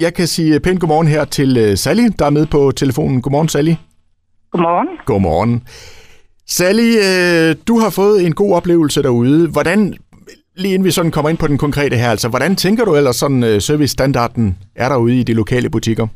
jeg 0.00 0.14
kan 0.14 0.26
sige 0.26 0.60
pænt 0.60 0.80
godmorgen 0.80 1.08
her 1.08 1.24
til 1.24 1.56
øh, 1.58 1.76
Sally, 1.76 2.06
der 2.18 2.26
er 2.26 2.30
med 2.30 2.46
på 2.46 2.72
telefonen. 2.76 3.22
Godmorgen, 3.22 3.48
Sally. 3.48 3.74
Godmorgen. 4.50 4.88
Godmorgen. 5.06 5.62
Sally, 6.46 6.90
øh, 7.08 7.56
du 7.68 7.78
har 7.78 7.90
fået 7.90 8.26
en 8.26 8.34
god 8.34 8.54
oplevelse 8.56 9.02
derude. 9.02 9.50
Hvordan, 9.52 9.94
lige 10.56 10.74
inden 10.74 10.86
vi 10.86 10.90
sådan 10.90 11.10
kommer 11.10 11.30
ind 11.30 11.38
på 11.38 11.46
den 11.46 11.58
konkrete 11.58 11.96
her, 11.96 12.10
altså, 12.10 12.28
hvordan 12.28 12.56
tænker 12.56 12.84
du 12.84 12.96
ellers 12.96 13.16
sådan 13.16 13.44
øh, 13.44 13.60
servicestandarden 13.60 14.58
er 14.76 14.88
derude 14.88 15.20
i 15.20 15.22
de 15.22 15.34
lokale 15.34 15.70
butikker? 15.70 16.06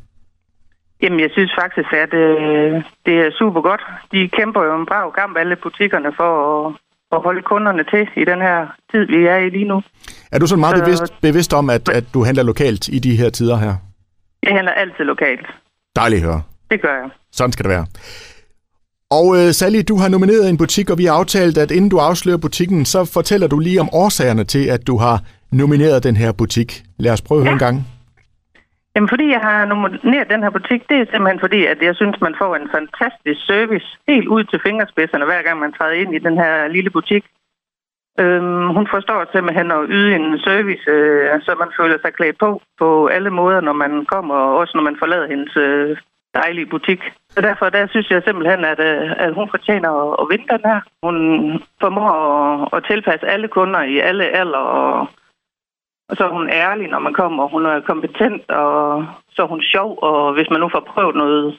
Jamen, 1.03 1.21
jeg 1.21 1.31
synes 1.33 1.53
faktisk, 1.61 1.93
at 1.93 2.15
øh, 2.15 2.83
det 3.07 3.15
er 3.25 3.31
super 3.39 3.61
godt. 3.61 3.83
De 4.13 4.29
kæmper 4.29 4.63
jo 4.65 4.81
en 4.81 4.87
brav 4.87 5.13
kamp, 5.13 5.37
alle 5.37 5.57
butikkerne, 5.57 6.13
for 6.17 6.31
at, 6.67 6.75
at 7.13 7.23
holde 7.23 7.43
kunderne 7.43 7.85
til 7.85 8.09
i 8.17 8.25
den 8.25 8.41
her 8.41 8.67
tid, 8.93 9.05
vi 9.07 9.27
er 9.27 9.37
i 9.37 9.51
lige 9.51 9.69
nu. 9.73 9.83
Er 10.33 10.39
du 10.39 10.47
sådan 10.47 10.61
meget 10.61 10.77
Så- 10.79 10.85
bevidst, 10.85 11.21
bevidst 11.21 11.55
om, 11.55 11.71
at, 11.71 11.89
at 11.89 12.05
du 12.15 12.25
handler 12.25 12.43
lokalt 12.43 12.89
i 12.89 12.99
de 12.99 13.17
her 13.17 13.31
tider 13.31 13.57
her? 13.57 13.75
Jeg 14.43 14.53
handler 14.55 14.73
altid 14.73 15.05
lokalt. 15.05 15.47
Dejligt 15.97 16.23
at 16.23 16.29
høre. 16.29 16.43
Det 16.71 16.83
gør 16.83 16.95
jeg. 17.03 17.11
Sådan 17.33 17.53
skal 17.53 17.65
det 17.65 17.71
være. 17.71 17.87
Og 19.11 19.27
øh, 19.39 19.53
Sally, 19.53 19.81
du 19.89 19.97
har 19.99 20.09
nomineret 20.09 20.49
en 20.51 20.57
butik, 20.57 20.91
og 20.91 20.99
vi 20.99 21.05
har 21.05 21.15
aftalt, 21.15 21.59
at 21.59 21.71
inden 21.71 21.91
du 21.91 21.99
afslører 21.99 22.37
butikken, 22.37 22.85
så 22.85 23.05
fortæller 23.05 23.47
du 23.47 23.59
lige 23.59 23.81
om 23.81 23.89
årsagerne 23.93 24.45
til, 24.45 24.65
at 24.69 24.87
du 24.87 24.97
har 24.97 25.17
nomineret 25.53 26.05
den 26.05 26.17
her 26.17 26.33
butik. 26.33 26.83
Lad 26.99 27.13
os 27.13 27.23
prøve 27.23 27.43
høre 27.43 27.53
en 27.53 27.59
gang. 27.59 27.77
Jamen, 28.97 29.09
fordi 29.09 29.27
jeg 29.37 29.41
har 29.49 29.65
nomineret 29.73 30.29
den 30.35 30.43
her 30.43 30.51
butik, 30.51 30.81
det 30.89 30.97
er 31.01 31.07
simpelthen 31.13 31.41
fordi, 31.41 31.61
at 31.67 31.79
jeg 31.83 31.95
synes, 32.01 32.17
man 32.27 32.35
får 32.43 32.57
en 32.57 32.69
fantastisk 32.77 33.41
service 33.47 33.87
helt 34.09 34.29
ud 34.29 34.45
til 34.45 34.59
fingerspidserne, 34.67 35.25
hver 35.25 35.43
gang 35.47 35.57
man 35.61 35.73
træder 35.79 35.93
ind 36.03 36.15
i 36.15 36.19
den 36.19 36.37
her 36.43 36.69
lille 36.77 36.91
butik. 36.91 37.25
Øhm, 38.19 38.67
hun 38.77 38.87
forstår 38.95 39.27
simpelthen 39.33 39.71
at 39.71 39.87
yde 39.89 40.15
en 40.15 40.39
service, 40.39 40.91
øh, 40.91 41.43
så 41.43 41.55
man 41.59 41.71
føler 41.79 41.99
sig 42.01 42.13
klædt 42.15 42.39
på 42.39 42.63
på 42.79 43.07
alle 43.07 43.31
måder, 43.31 43.61
når 43.61 43.73
man 43.73 44.05
kommer, 44.05 44.35
og 44.35 44.57
også 44.57 44.73
når 44.75 44.83
man 44.83 44.97
forlader 44.99 45.29
hendes 45.29 45.57
øh, 45.57 45.97
dejlige 46.35 46.67
butik. 46.67 47.01
Så 47.31 47.41
derfor 47.41 47.69
der 47.69 47.87
synes 47.87 48.11
jeg 48.11 48.23
simpelthen, 48.23 48.65
at, 48.65 48.81
øh, 48.81 49.13
at 49.25 49.35
hun 49.35 49.49
fortjener 49.51 49.91
at, 50.03 50.17
at 50.21 50.27
vinde 50.31 50.49
den 50.55 50.63
her. 50.71 50.81
Hun 51.07 51.17
formår 51.81 52.11
at, 52.13 52.77
at 52.77 52.85
tilpasse 52.91 53.27
alle 53.27 53.49
kunder 53.49 53.83
i 53.83 53.99
alle 53.99 54.25
alder, 54.25 54.59
og, 54.59 55.09
og 56.09 56.17
så 56.17 56.25
er 56.25 56.33
hun 56.39 56.49
ærlig, 56.49 56.87
når 56.89 56.99
man 56.99 57.15
kommer. 57.15 57.49
Hun 57.49 57.67
er 57.67 57.81
kompetent, 57.81 58.51
og 58.51 59.05
så 59.35 59.43
er 59.43 59.47
hun 59.47 59.63
sjov, 59.63 59.99
og 60.03 60.33
hvis 60.35 60.51
man 60.51 60.61
nu 60.61 60.69
får 60.75 60.85
prøvet 60.93 61.17
noget... 61.17 61.59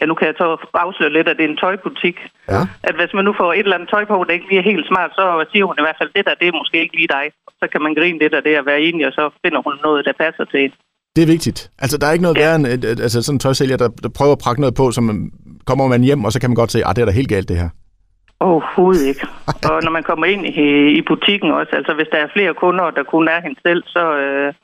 Ja, 0.00 0.04
nu 0.06 0.14
kan 0.18 0.26
jeg 0.28 0.34
så 0.38 0.46
afsløre 0.84 1.12
lidt, 1.16 1.28
at 1.28 1.36
det 1.36 1.44
er 1.44 1.48
en 1.54 1.62
tøjbutik. 1.64 2.16
Ja. 2.52 2.60
At 2.88 2.94
hvis 2.98 3.12
man 3.14 3.24
nu 3.24 3.32
får 3.40 3.52
et 3.52 3.58
eller 3.58 3.76
andet 3.76 3.90
tøj 3.94 4.04
på, 4.04 4.24
der 4.26 4.32
ikke 4.36 4.48
lige 4.48 4.58
er 4.62 4.70
helt 4.72 4.86
smart, 4.90 5.10
så 5.18 5.24
siger 5.52 5.64
hun 5.68 5.76
i 5.78 5.84
hvert 5.86 5.98
fald, 6.00 6.10
det 6.16 6.26
der, 6.26 6.34
det 6.40 6.48
er 6.48 6.58
måske 6.60 6.76
ikke 6.84 6.96
lige 7.00 7.12
dig. 7.18 7.24
Så 7.60 7.64
kan 7.72 7.82
man 7.82 7.94
grine 7.98 8.18
lidt 8.18 8.34
af 8.38 8.42
det 8.42 8.54
at 8.60 8.66
være 8.66 8.80
enig, 8.88 9.06
og 9.06 9.12
så 9.12 9.22
finder 9.44 9.60
hun 9.66 9.74
noget, 9.86 10.04
der 10.06 10.12
passer 10.24 10.44
til 10.44 10.60
en. 10.64 10.72
Det 11.16 11.22
er 11.22 11.26
vigtigt. 11.36 11.60
Altså, 11.78 11.98
der 11.98 12.06
er 12.06 12.12
ikke 12.12 12.22
noget 12.26 12.38
Ja. 12.38 12.42
værre 12.42 12.56
end 12.56 12.66
et- 12.66 12.84
et- 12.92 13.00
altså, 13.06 13.22
sådan 13.22 13.34
en 13.36 13.40
tøjsælger, 13.44 13.76
der, 13.76 13.88
der 14.04 14.10
prøver 14.18 14.32
at 14.36 14.42
prakke 14.44 14.60
noget 14.60 14.74
på, 14.80 14.84
man, 15.08 15.18
kommer 15.66 15.86
man 15.88 16.02
hjem, 16.08 16.24
og 16.24 16.32
så 16.32 16.40
kan 16.40 16.50
man 16.50 16.60
godt 16.62 16.72
se, 16.72 16.78
at 16.86 16.96
det 16.96 17.02
er 17.02 17.06
da 17.06 17.12
helt 17.20 17.28
galt, 17.34 17.48
det 17.48 17.56
her. 17.62 17.68
Overhovedet 18.40 19.06
ikke. 19.06 19.26
Og 19.72 19.82
når 19.84 19.90
man 19.90 20.02
kommer 20.02 20.26
ind 20.26 20.46
i, 20.46 20.68
i 20.98 21.02
butikken 21.10 21.50
også, 21.50 21.72
altså 21.78 21.92
hvis 21.94 22.08
der 22.12 22.18
er 22.18 22.28
flere 22.36 22.54
kunder, 22.54 22.90
der 22.90 23.02
kun 23.02 23.28
er 23.28 23.40
hende 23.42 23.60
selv, 23.66 23.82
så 23.86 24.04
øh, 24.24 24.54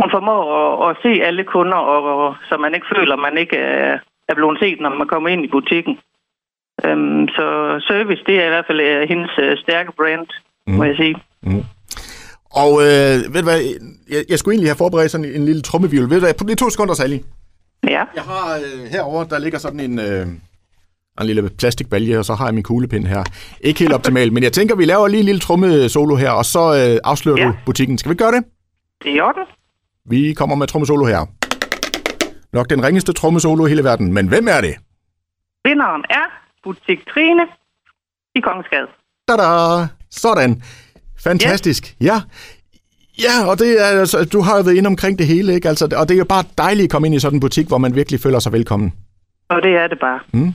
hun 0.00 0.10
formår 0.10 0.42
at, 0.56 0.90
at 0.90 0.96
se 1.02 1.22
alle 1.28 1.44
kunder, 1.44 1.76
og, 1.94 2.00
og, 2.26 2.34
så 2.48 2.56
man 2.56 2.74
ikke 2.74 2.86
føler, 2.96 3.14
at 3.14 3.18
man 3.28 3.38
ikke 3.38 3.58
er 4.28 4.34
blevet 4.34 4.58
set, 4.62 4.78
når 4.80 4.90
man 5.00 5.08
kommer 5.08 5.28
ind 5.28 5.44
i 5.44 5.50
butikken. 5.56 5.94
Øhm, 6.84 7.28
så 7.36 7.46
service, 7.88 8.22
det 8.26 8.34
er 8.42 8.46
i 8.46 8.48
hvert 8.54 8.66
fald 8.68 8.80
øh, 8.80 9.08
hendes 9.08 9.30
øh, 9.44 9.56
stærke 9.64 9.92
brand, 9.98 10.26
mm. 10.66 10.74
må 10.74 10.84
jeg 10.84 10.96
sige. 10.96 11.16
Og 12.62 12.72
øh, 12.86 13.14
ved 13.34 13.40
du 13.42 13.48
hvad, 13.50 13.60
jeg, 14.10 14.24
jeg 14.28 14.38
skulle 14.38 14.52
egentlig 14.54 14.70
have 14.70 14.76
forberedt 14.84 15.10
sådan 15.10 15.26
en 15.38 15.44
lille 15.44 15.62
trummevivl. 15.62 16.10
Ved 16.10 16.16
du 16.20 16.24
hvad, 16.26 16.46
lige 16.46 16.56
to 16.56 16.70
sekunder, 16.70 16.94
Sally. 16.94 17.18
Ja, 17.84 18.02
Jeg 18.14 18.22
har 18.22 18.56
øh, 18.56 18.90
herover 18.90 19.24
der 19.24 19.38
ligger 19.38 19.58
sådan 19.58 19.80
en, 19.80 19.98
øh, 19.98 20.26
en 21.20 21.26
lille 21.26 21.50
plastikbalje, 21.58 22.18
og 22.18 22.24
så 22.24 22.34
har 22.34 22.44
jeg 22.44 22.54
min 22.54 22.62
kuglepind 22.62 23.04
her. 23.06 23.24
Ikke 23.60 23.80
helt 23.80 23.92
optimalt, 23.92 24.32
men 24.32 24.42
jeg 24.42 24.52
tænker, 24.52 24.76
vi 24.76 24.84
laver 24.84 25.08
lige 25.08 25.18
en 25.20 25.24
lille 25.26 25.40
tromme 25.40 25.88
solo 25.88 26.14
her, 26.16 26.30
og 26.30 26.44
så 26.44 26.60
øh, 26.60 27.00
afslører 27.04 27.38
Ja. 27.38 27.44
du 27.46 27.52
butikken. 27.66 27.98
Skal 27.98 28.10
vi 28.10 28.16
gøre 28.16 28.32
det? 28.32 28.44
det 29.02 29.10
er 29.10 29.16
i 29.16 29.20
orden. 29.20 29.42
Vi 30.10 30.32
kommer 30.32 30.56
med 30.56 30.66
tromme 30.66 30.86
solo 30.86 31.04
her. 31.04 31.26
Nok 32.52 32.70
den 32.70 32.84
ringeste 32.84 33.12
tromme 33.12 33.40
solo 33.40 33.66
i 33.66 33.68
hele 33.68 33.84
verden, 33.84 34.12
men 34.12 34.28
hvem 34.28 34.48
er 34.48 34.60
det? 34.60 34.74
Vinderen 35.64 36.04
er 36.10 36.26
Butik 36.64 37.06
Trine 37.14 37.42
i 38.34 38.40
Kongensgade. 38.40 38.86
Tada! 39.28 39.86
Sådan. 40.10 40.62
Fantastisk. 41.24 41.94
Ja. 42.00 42.20
Ja, 43.26 43.46
og 43.50 43.58
det 43.58 43.80
er, 43.82 43.86
altså, 44.00 44.24
du 44.24 44.40
har 44.40 44.56
jo 44.56 44.62
været 44.62 44.74
inde 44.76 44.86
omkring 44.86 45.18
det 45.18 45.26
hele, 45.26 45.54
ikke? 45.54 45.68
Altså, 45.68 45.84
og 45.96 46.08
det 46.08 46.14
er 46.14 46.18
jo 46.18 46.24
bare 46.24 46.44
dejligt 46.58 46.84
at 46.84 46.90
komme 46.90 47.06
ind 47.08 47.14
i 47.14 47.20
sådan 47.20 47.36
en 47.36 47.40
butik, 47.40 47.66
hvor 47.68 47.78
man 47.78 47.94
virkelig 47.94 48.20
føler 48.20 48.38
sig 48.38 48.52
velkommen. 48.52 48.92
Og 49.48 49.62
det 49.62 49.70
er 49.76 49.86
det 49.86 49.98
bare. 50.00 50.20
Mm. 50.32 50.52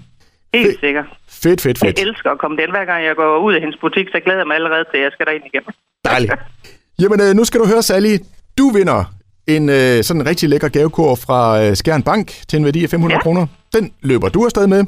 Helt 0.53 0.67
Det- 0.67 0.77
sikkert. 0.79 1.05
Fedt, 1.29 1.61
fedt, 1.61 1.77
fedt. 1.79 1.99
Jeg 1.99 2.07
elsker 2.07 2.29
at 2.31 2.39
komme 2.39 2.57
den. 2.61 2.69
Hver 2.71 2.85
gang 2.85 3.05
jeg 3.05 3.15
går 3.15 3.37
ud 3.45 3.53
af 3.53 3.59
hendes 3.61 3.77
butik, 3.81 4.07
så 4.11 4.19
glæder 4.23 4.39
jeg 4.39 4.47
mig 4.47 4.55
allerede 4.55 4.83
til, 4.91 4.97
at 4.97 5.03
jeg 5.03 5.11
skal 5.13 5.25
derind 5.25 5.43
igen. 5.53 5.61
Dejligt. 6.05 6.33
Jamen, 7.01 7.21
øh, 7.21 7.33
nu 7.33 7.43
skal 7.45 7.59
du 7.59 7.65
høre, 7.67 7.81
Sally. 7.81 8.17
Du 8.57 8.69
vinder 8.69 9.05
en 9.47 9.69
øh, 9.69 10.03
sådan 10.03 10.21
en 10.21 10.27
rigtig 10.27 10.49
lækker 10.49 10.67
gavekort 10.69 11.19
fra 11.19 11.63
øh, 11.63 11.75
Skjern 11.75 12.03
Bank 12.03 12.27
til 12.47 12.59
en 12.59 12.65
værdi 12.65 12.83
af 12.83 12.89
500 12.89 13.17
Ja. 13.17 13.21
kroner. 13.23 13.47
Den 13.73 13.91
løber 14.01 14.29
du 14.29 14.45
afsted 14.45 14.67
med. 14.67 14.85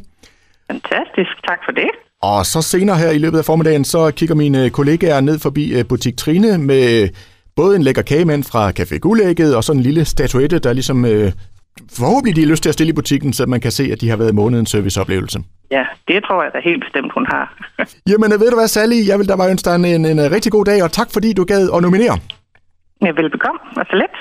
Fantastisk. 0.72 1.32
Tak 1.48 1.60
for 1.66 1.72
det. 1.72 1.90
Og 2.22 2.46
så 2.46 2.62
senere 2.62 2.98
her 2.98 3.10
i 3.12 3.18
løbet 3.18 3.38
af 3.38 3.46
formiddagen, 3.46 3.86
så 3.86 4.12
kigger 4.12 4.36
mine 4.36 4.70
kollegaer 4.70 5.22
ned 5.22 5.40
forbi 5.40 5.74
øh, 5.80 5.86
Butik 5.86 6.18
Trine 6.18 6.58
med 6.58 7.10
både 7.56 7.76
en 7.76 7.84
lækker 7.84 8.02
kagemand 8.02 8.44
fra 8.44 8.70
Café 8.80 8.98
Guldægget 8.98 9.56
og 9.56 9.64
sådan 9.64 9.80
en 9.80 9.84
lille 9.84 10.06
statuette, 10.06 10.60
der 10.60 10.74
ligesom 10.74 11.06
øh, 11.06 11.32
forhåbentlig 11.98 12.36
de 12.36 12.42
har 12.42 12.48
lyst 12.52 12.64
til 12.64 12.70
at 12.70 12.74
stille 12.74 12.90
i 12.90 12.94
butikken, 12.94 13.34
så 13.34 13.46
man 13.46 13.62
kan 13.62 13.72
se, 13.72 13.84
at 13.92 14.02
de 14.02 14.10
har 14.10 14.18
været 14.18 14.36
månedens 14.36 14.70
serviceoplevelse. 14.70 15.40
Ja, 15.72 15.84
det 16.08 16.24
tror 16.24 16.44
jeg 16.44 16.52
da 16.54 16.60
helt 16.64 16.84
bestemt, 16.84 17.14
hun 17.14 17.26
har. 17.30 17.46
Jamen, 18.10 18.34
øh, 18.34 18.40
ved 18.40 18.50
du 18.50 18.56
hvad, 18.56 18.68
Sally? 18.68 19.08
Jeg 19.08 19.20
vil 19.20 19.30
da 19.30 19.36
bare 19.36 19.50
ønske 19.52 19.70
dig 19.70 19.76
en, 19.76 19.86
en, 19.86 20.06
en 20.06 20.32
rigtig 20.32 20.52
god 20.52 20.66
dag, 20.66 20.84
og 20.84 20.92
tak 20.92 21.08
fordi 21.14 21.34
du 21.34 21.44
gad 21.44 21.70
at 21.76 21.82
nominere. 21.82 22.18
Ja, 23.06 23.12
velbekomme. 23.22 23.60
Og 23.78 23.86
så 23.90 23.96
let. 23.96 24.16